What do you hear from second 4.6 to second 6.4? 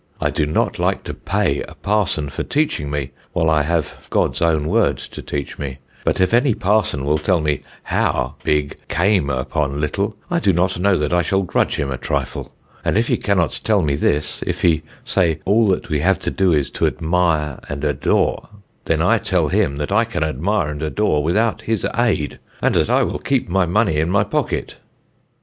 Word' to teach me; but if